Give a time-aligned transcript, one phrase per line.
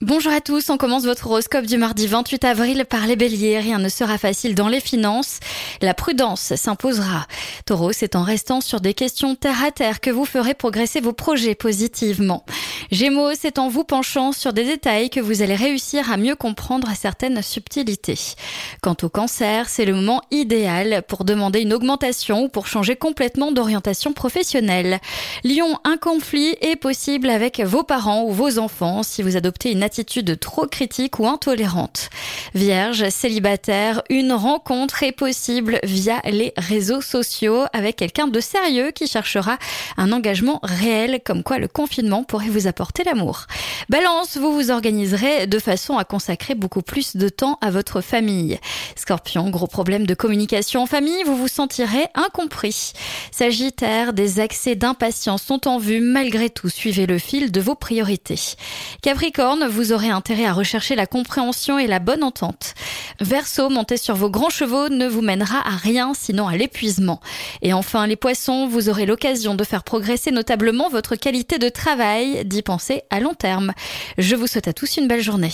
[0.00, 3.60] Bonjour à tous, on commence votre horoscope du mardi 28 avril par les béliers.
[3.60, 5.38] Rien ne sera facile dans les finances.
[5.80, 7.28] La prudence s'imposera.
[7.64, 11.12] Taureau, c'est en restant sur des questions terre à terre que vous ferez progresser vos
[11.12, 12.44] projets positivement.
[12.90, 16.88] Gémeaux, c'est en vous penchant sur des détails que vous allez réussir à mieux comprendre
[16.96, 18.18] certaines subtilités.
[18.82, 23.52] Quant au cancer, c'est le moment idéal pour demander une augmentation ou pour changer complètement
[23.52, 24.98] d'orientation professionnelle.
[25.44, 29.83] Lion, un conflit est possible avec vos parents ou vos enfants si vous adoptez une
[29.84, 32.10] attitude trop critique ou intolérante.
[32.54, 39.06] Vierge, célibataire, une rencontre est possible via les réseaux sociaux avec quelqu'un de sérieux qui
[39.06, 39.58] cherchera
[39.96, 43.46] un engagement réel comme quoi le confinement pourrait vous apporter l'amour.
[43.88, 48.58] Balance, vous vous organiserez de façon à consacrer beaucoup plus de temps à votre famille.
[48.96, 52.92] Scorpion, gros problème de communication en famille, vous vous sentirez incompris.
[53.30, 58.40] Sagittaire, des accès d'impatience sont en vue malgré tout, suivez le fil de vos priorités.
[59.02, 62.74] Capricorne, vous aurez intérêt à rechercher la compréhension et la bonne entente.
[63.20, 67.20] Verseau, monter sur vos grands chevaux ne vous mènera à rien sinon à l'épuisement.
[67.60, 72.44] Et enfin, les poissons, vous aurez l'occasion de faire progresser notablement votre qualité de travail,
[72.44, 73.72] d'y penser à long terme.
[74.16, 75.52] Je vous souhaite à tous une belle journée.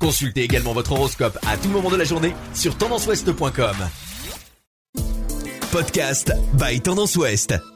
[0.00, 3.76] Consultez également votre horoscope à tout moment de la journée sur tendanceouest.com.
[5.72, 7.73] Podcast by Tendance Ouest.